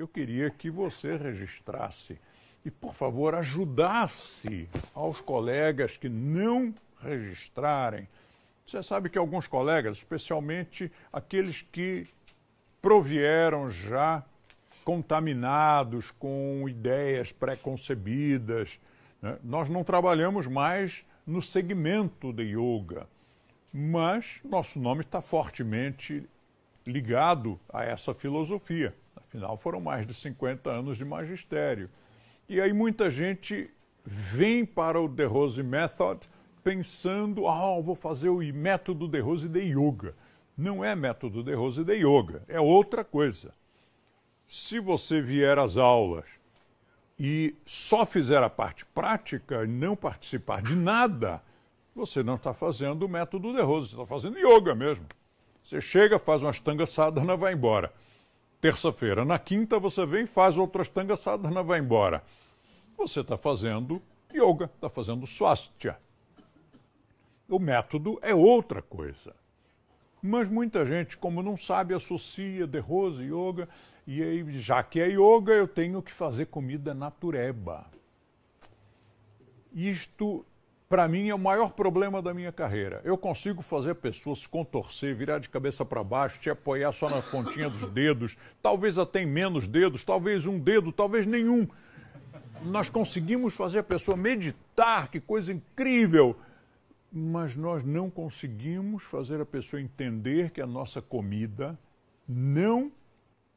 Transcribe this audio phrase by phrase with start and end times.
[0.00, 2.18] eu queria que você registrasse
[2.64, 8.08] e, por favor, ajudasse aos colegas que não registrarem.
[8.66, 12.06] Você sabe que alguns colegas, especialmente aqueles que
[12.80, 14.24] provieram já
[14.84, 18.80] contaminados com ideias preconcebidas,
[19.20, 19.38] né?
[19.42, 23.06] nós não trabalhamos mais no segmento de yoga,
[23.72, 26.26] mas nosso nome está fortemente
[26.86, 28.94] ligado a essa filosofia.
[29.16, 31.90] Afinal, foram mais de 50 anos de magistério.
[32.48, 33.70] E aí muita gente
[34.04, 36.28] vem para o The Rose Method
[36.62, 40.14] pensando, ah, vou fazer o método De Rose de Yoga.
[40.56, 43.54] Não é método De Rose de Yoga, é outra coisa.
[44.46, 46.24] Se você vier às aulas
[47.18, 51.40] e só fizer a parte prática e não participar de nada,
[51.94, 55.06] você não está fazendo o método De Rose, você está fazendo yoga mesmo.
[55.62, 57.92] Você chega, faz uma estanga sadhana, vai embora.
[58.60, 59.24] Terça-feira.
[59.24, 62.22] Na quinta você vem, faz outra estanga sadhana, vai embora
[63.00, 65.98] você está fazendo yoga, está fazendo swastika.
[67.48, 69.34] O método é outra coisa.
[70.22, 73.68] Mas muita gente, como não sabe, associa de rose yoga,
[74.06, 77.86] e aí, já que é yoga, eu tenho que fazer comida natureba.
[79.72, 80.44] Isto,
[80.90, 83.00] para mim, é o maior problema da minha carreira.
[83.04, 87.70] Eu consigo fazer pessoas contorcer, virar de cabeça para baixo, te apoiar só na pontinha
[87.70, 91.68] dos dedos, talvez até em menos dedos, talvez um dedo, talvez nenhum
[92.64, 96.36] nós conseguimos fazer a pessoa meditar, que coisa incrível,
[97.12, 101.78] mas nós não conseguimos fazer a pessoa entender que a nossa comida
[102.28, 102.90] não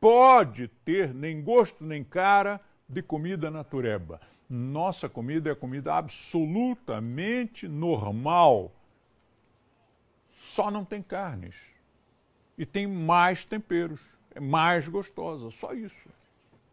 [0.00, 4.18] pode ter nem gosto nem cara de comida natureba.
[4.48, 8.72] Nossa comida é comida absolutamente normal.
[10.38, 11.56] Só não tem carnes.
[12.56, 14.00] E tem mais temperos.
[14.34, 15.50] É mais gostosa.
[15.50, 16.08] Só isso.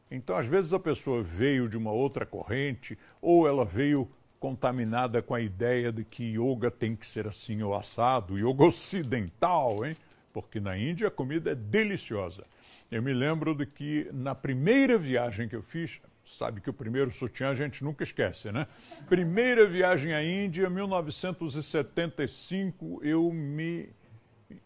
[0.10, 4.10] Então, às vezes, a pessoa veio de uma outra corrente ou ela veio
[4.40, 9.86] contaminada com a ideia de que yoga tem que ser assim ou assado, yoga ocidental,
[9.86, 9.96] hein?
[10.32, 12.46] Porque na Índia a comida é deliciosa.
[12.92, 17.12] Eu me lembro de que na primeira viagem que eu fiz, sabe que o primeiro
[17.12, 18.68] sutiã a gente nunca esquece, né?
[19.08, 23.90] Primeira viagem à Índia, 1975, eu me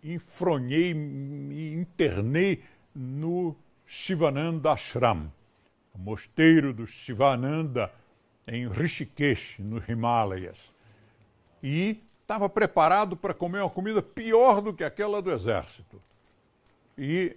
[0.03, 2.61] enfronhei, me internei
[2.93, 3.55] no
[3.85, 5.31] Shivananda Ashram,
[5.95, 7.91] mosteiro do Shivananda
[8.47, 10.57] em Rishikesh, nos Himalayas.
[11.61, 15.99] E estava preparado para comer uma comida pior do que aquela do exército.
[16.97, 17.35] E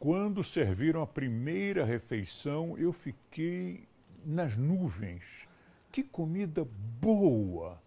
[0.00, 3.86] quando serviram a primeira refeição, eu fiquei
[4.24, 5.22] nas nuvens.
[5.92, 6.66] Que comida
[6.98, 7.78] boa!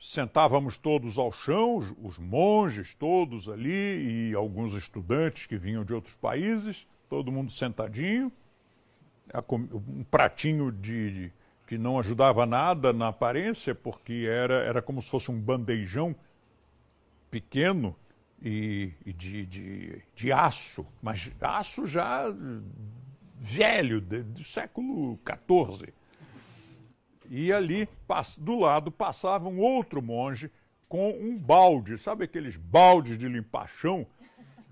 [0.00, 6.14] Sentávamos todos ao chão, os monges todos ali e alguns estudantes que vinham de outros
[6.14, 8.32] países, todo mundo sentadinho,
[9.52, 11.30] um pratinho de,
[11.66, 16.16] que não ajudava nada na aparência, porque era, era como se fosse um bandejão
[17.30, 17.94] pequeno
[18.44, 22.24] e, e de, de, de, aço, mas aço já
[23.36, 25.94] velho, do século XIV.
[27.30, 27.88] E ali,
[28.38, 30.50] do lado, passava um outro monge
[30.86, 34.06] com um balde, sabe aqueles baldes de limpar chão?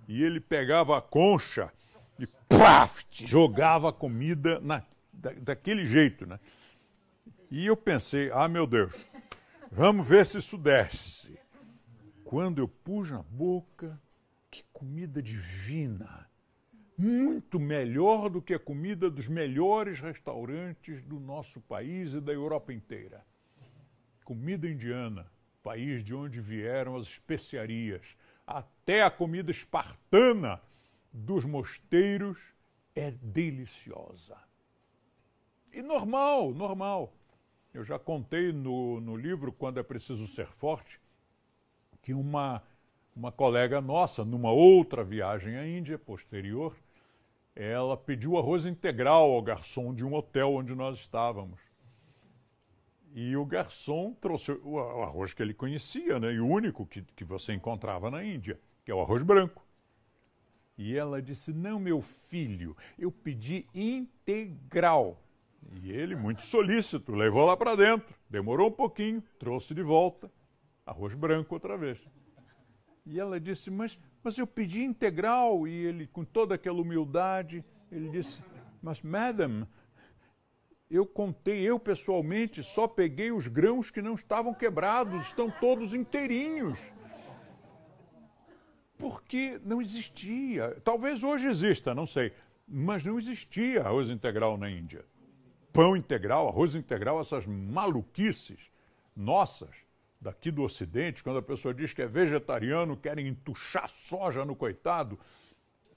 [0.06, 1.72] E ele pegava a concha
[2.18, 6.38] e paf, jogava a comida na, da, daquele jeito, né?
[7.50, 8.94] E eu pensei, ah, meu Deus,
[9.70, 11.41] vamos ver se isso desce.
[12.32, 14.00] Quando eu pus na boca,
[14.50, 16.31] que comida divina!
[16.97, 22.72] muito melhor do que a comida dos melhores restaurantes do nosso país e da Europa
[22.72, 23.22] inteira.
[24.25, 25.31] Comida indiana,
[25.62, 28.16] país de onde vieram as especiarias,
[28.47, 30.59] até a comida espartana
[31.12, 32.41] dos mosteiros
[32.94, 34.38] é deliciosa.
[35.70, 37.12] E normal, normal.
[37.75, 40.99] Eu já contei no, no livro Quando é Preciso Ser Forte
[42.02, 42.60] que uma,
[43.14, 46.76] uma colega nossa, numa outra viagem à Índia posterior,
[47.54, 51.60] ela pediu arroz integral ao garçom de um hotel onde nós estávamos.
[53.14, 56.32] E o garçom trouxe o arroz que ele conhecia, né?
[56.32, 59.62] E o único que, que você encontrava na Índia, que é o arroz branco.
[60.78, 65.22] E ela disse: Não, meu filho, eu pedi integral.
[65.82, 68.14] E ele, muito solícito, levou lá para dentro.
[68.31, 70.31] Demorou um pouquinho, trouxe de volta
[70.92, 71.98] arroz branco outra vez.
[73.04, 78.08] E ela disse: Mas mas eu pedi integral e ele, com toda aquela humildade, ele
[78.08, 78.42] disse:
[78.80, 79.66] Mas, madam,
[80.88, 86.78] eu contei, eu pessoalmente só peguei os grãos que não estavam quebrados, estão todos inteirinhos.
[88.96, 90.80] porque não existia.
[90.84, 92.32] Talvez hoje exista, não sei.
[92.68, 95.04] Mas não existia arroz integral na Índia.
[95.72, 98.70] Pão integral, arroz integral, essas maluquices
[99.16, 99.74] nossas
[100.22, 105.19] daqui do Ocidente, quando a pessoa diz que é vegetariano, querem entuchar soja no coitado.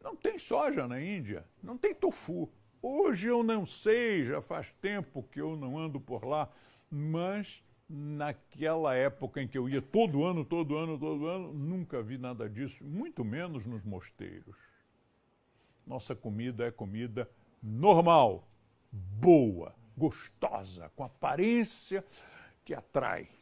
[0.03, 2.49] Não tem soja na Índia, não tem tofu.
[2.81, 6.49] Hoje eu não sei, já faz tempo que eu não ando por lá,
[6.89, 12.17] mas naquela época em que eu ia todo ano, todo ano, todo ano, nunca vi
[12.17, 14.57] nada disso, muito menos nos mosteiros.
[15.85, 17.29] Nossa comida é comida
[17.61, 18.47] normal,
[18.91, 22.03] boa, gostosa, com aparência
[22.63, 23.34] que atrai.